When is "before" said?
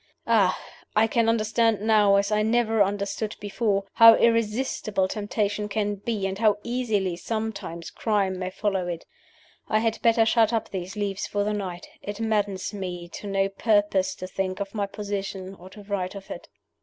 3.39-3.83